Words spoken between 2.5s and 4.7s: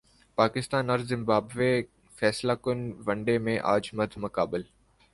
کن one day میں اج مدمقابل